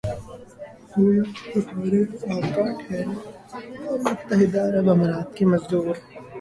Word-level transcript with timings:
گویا 0.91 1.23
ہمارے 1.67 1.99
آقا 2.35 2.63
ٹھہرے 2.79 3.03
اور 3.85 3.97
متحدہ 4.05 4.61
عرب 4.67 4.87
امارات 4.93 5.27
کے 5.35 5.43
مزدور۔ 5.51 5.95